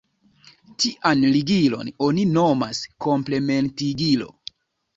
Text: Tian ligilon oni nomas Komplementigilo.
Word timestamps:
Tian 0.85 1.21
ligilon 1.35 1.93
oni 2.09 2.25
nomas 2.39 2.81
Komplementigilo. 3.09 4.35